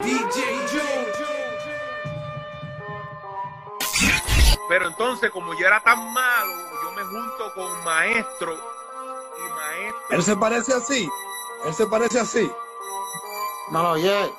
[0.00, 0.40] DJ
[0.72, 1.00] Joe.
[4.68, 10.16] Pero entonces, como yo era tan malo, yo me junto con maestro y maestro.
[10.16, 11.08] Él se parece así.
[11.64, 12.50] Él se parece así.
[13.72, 14.32] No lo oye.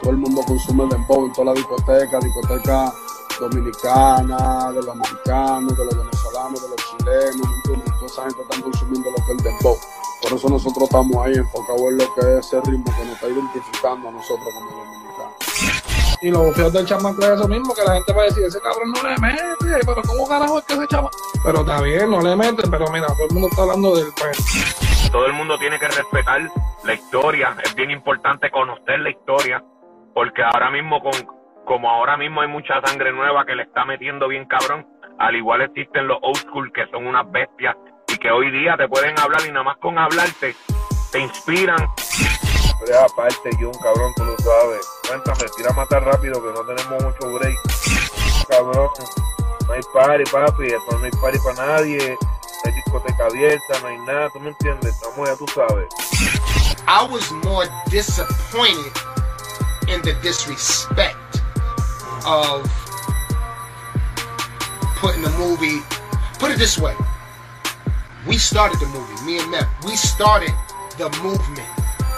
[0.00, 2.92] Todo el mundo consume dembow en toda la discoteca, discoteca
[3.40, 7.93] dominicana, de los americanos, de los venezolanos, de los chilenos, ¿me entiendes?
[8.04, 9.76] Toda esa gente está consumiendo lo que es el dembow.
[10.20, 13.28] Por eso nosotros estamos ahí enfocados en lo que es ese ritmo que nos está
[13.28, 16.18] identificando a nosotros como dominicanos.
[16.20, 18.60] Y los feos del chamaco es eso mismo, que la gente va a decir, ese
[18.60, 21.16] cabrón no le mete, pero ¿cómo carajo es que ese chamaco?
[21.44, 25.10] Pero está bien, no le mete, pero mira, todo el mundo está hablando del pues.
[25.10, 26.42] Todo el mundo tiene que respetar
[26.84, 27.56] la historia.
[27.64, 29.64] Es bien importante conocer la historia,
[30.12, 31.12] porque ahora mismo, con,
[31.64, 34.86] como ahora mismo hay mucha sangre nueva que le está metiendo bien cabrón,
[35.18, 37.76] al igual existen los old school que son unas bestias
[38.24, 40.56] que hoy día te pueden hablar y nada más con hablarte
[41.12, 41.92] te inspiran.
[42.80, 44.86] Pero aparte, yo un cabrón, tú lo sabes.
[45.06, 47.58] Cuéntame, tira a matar rápido que no tenemos mucho break.
[48.48, 48.88] Cabrón,
[49.66, 50.64] no hay party, papi.
[50.64, 52.16] Esto no hay party para nadie.
[52.18, 54.30] No hay discoteca abierta, no hay nada.
[54.30, 54.94] ¿Tú me entiendes?
[54.94, 55.88] Estamos ya, tú sabes.
[56.88, 58.92] I was more disappointed
[59.86, 61.42] in the disrespect
[62.24, 62.62] of
[64.98, 65.82] putting the movie.
[66.38, 66.94] Put it this way:
[68.26, 69.24] we started the movie.
[69.24, 69.68] Me and Meth.
[69.84, 70.52] We started
[70.98, 71.68] the movement.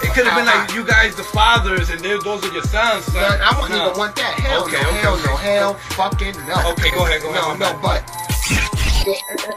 [0.03, 0.75] It could have been like uh-huh.
[0.79, 3.07] you guys, the fathers, and those are your sons.
[3.09, 3.41] No, son.
[3.41, 3.87] I wouldn't No.
[3.89, 4.35] even want that.
[4.39, 4.89] Hell Okay, no.
[4.89, 5.27] okay, hell okay.
[5.27, 5.37] no.
[5.37, 6.71] Hell fucking no.
[6.73, 8.05] Okay, go ahead, go ahead, No, no, but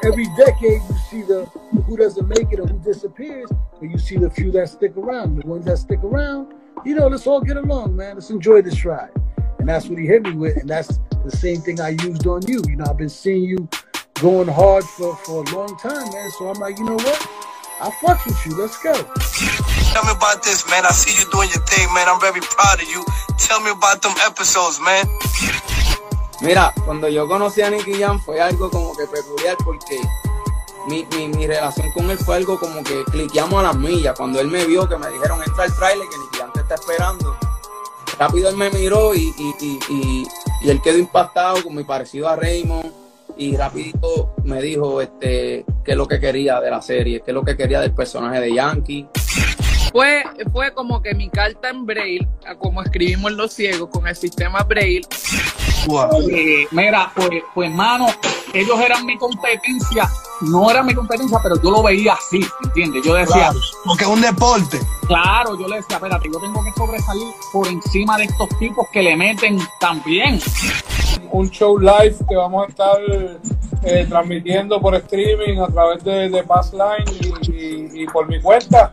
[0.05, 1.45] every decade you see the
[1.85, 3.49] who doesn't make it or who disappears,
[3.81, 5.37] and you see the few that stick around.
[5.41, 6.53] The ones that stick around,
[6.85, 8.15] you know, let's all get along, man.
[8.15, 9.11] Let's enjoy this ride.
[9.59, 12.41] And that's what he hit me with, and that's the same thing I used on
[12.47, 12.61] you.
[12.67, 13.67] You know, I've been seeing you
[14.21, 16.29] going hard for, for a long time, man.
[16.31, 17.19] So I'm like, you know what?
[17.81, 18.59] I fucks with you.
[18.59, 18.91] Let's go.
[19.93, 20.85] Tell me about this, man.
[20.85, 22.07] I see you doing your thing, man.
[22.07, 23.03] I'm very proud of you.
[23.37, 25.07] Tell me about them episodes, man.
[26.41, 29.99] Mira, cuando yo conocí a Nicky Jam fue algo como que peculiar porque
[30.87, 34.15] mi, mi, mi relación con él fue algo como que cliqueamos a las millas.
[34.17, 36.75] Cuando él me vio, que me dijeron entra al trailer, que Nicky Jam te está
[36.75, 37.37] esperando.
[38.17, 40.27] Rápido él me miró y, y, y, y,
[40.61, 42.88] y él quedó impactado con mi parecido a Raymond.
[43.39, 47.35] Y rapidito me dijo este qué es lo que quería de la serie, qué es
[47.35, 49.07] lo que quería del personaje de Yankee.
[49.93, 52.27] Fue, fue como que mi carta en Braille,
[52.59, 55.01] como escribimos los ciegos con el sistema Braille.
[56.31, 58.07] Eh, mira, pues, pues, mano,
[58.53, 60.07] ellos eran mi competencia.
[60.41, 63.03] No eran mi competencia, pero yo lo veía así, ¿entiendes?
[63.03, 64.79] Yo decía, Claro, porque es un deporte.
[65.07, 69.01] claro, yo le decía, espérate, yo tengo que sobresalir por encima de estos tipos que
[69.01, 70.39] le meten también.
[71.31, 72.97] Un show live que vamos a estar
[73.83, 78.91] eh, transmitiendo por streaming a través de, de Passline y, y, y por mi cuenta.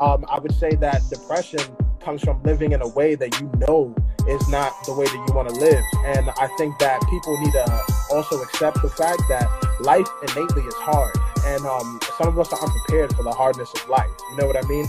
[0.00, 1.60] um, I would say that depression
[2.00, 3.94] comes from living in a way that you know
[4.28, 5.82] is not the way that you want to live.
[6.04, 9.48] And I think that people need to also accept the fact that
[9.80, 11.14] life innately is hard.
[11.46, 14.10] And um, some of us are unprepared for the hardness of life.
[14.30, 14.86] You know what I mean?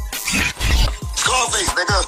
[1.16, 2.04] Scarface, nigga.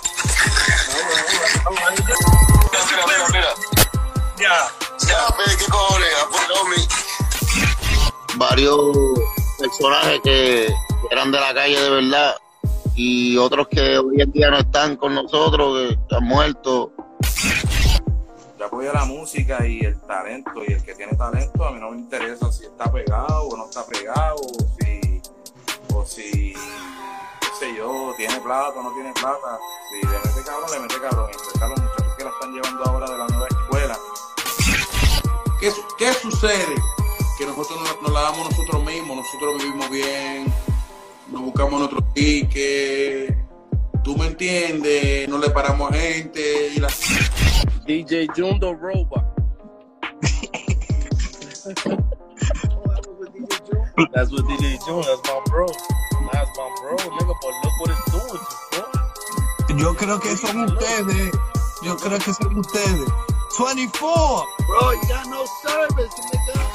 [8.37, 8.97] Varios
[9.57, 10.67] personajes que
[11.09, 12.35] eran de la calle de verdad
[12.95, 16.91] y otros que hoy en día no están con nosotros, que, que han muerto.
[18.57, 21.91] Yo apoyo la música y el talento, y el que tiene talento, a mí no
[21.91, 25.21] me interesa si está pegado o no está pegado, o si,
[25.93, 29.59] o si, qué sé yo, tiene plata o no tiene plata.
[29.89, 31.29] Si le mete cabrón, le mete cabrón.
[31.31, 33.97] Y empezar los muchachos que la están llevando ahora de la nueva escuela.
[35.59, 36.75] ¿Qué, qué sucede?
[37.37, 40.53] Que nosotros nos, nos la damos nosotros mismos, nosotros vivimos bien,
[41.31, 43.35] nos buscamos nuestro ticket,
[44.03, 46.87] tú me entiendes, no le paramos a gente y la...
[47.85, 49.23] DJ Jundo Robot.
[54.13, 55.67] That's what DJ June, that's my bro.
[56.31, 58.39] That's my bro, nigga, but look what it's doing
[59.67, 59.77] to bro.
[59.77, 61.31] Yo creo que son ustedes.
[61.83, 63.09] Yo creo que son ustedes.
[63.57, 64.45] 24.
[64.67, 66.74] bro, you got no service, nigga.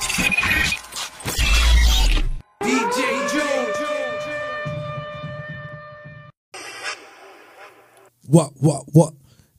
[8.30, 9.12] What, what, what?